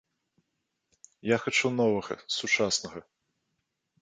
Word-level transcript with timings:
Я 1.31 1.37
хачу 1.43 1.67
новага, 1.79 2.13
сучаснага. 2.37 2.99